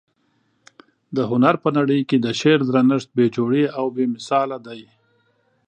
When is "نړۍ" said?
1.77-2.01